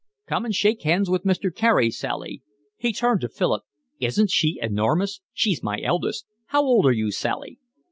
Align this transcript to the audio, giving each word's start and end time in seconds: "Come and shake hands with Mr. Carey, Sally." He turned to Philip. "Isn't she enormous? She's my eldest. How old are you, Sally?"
"Come 0.25 0.45
and 0.45 0.55
shake 0.55 0.81
hands 0.81 1.11
with 1.11 1.25
Mr. 1.25 1.53
Carey, 1.53 1.91
Sally." 1.91 2.41
He 2.75 2.91
turned 2.91 3.21
to 3.21 3.29
Philip. 3.29 3.61
"Isn't 3.99 4.31
she 4.31 4.57
enormous? 4.59 5.21
She's 5.31 5.61
my 5.61 5.79
eldest. 5.79 6.25
How 6.47 6.63
old 6.63 6.87
are 6.87 6.91
you, 6.91 7.11
Sally?" 7.11 7.59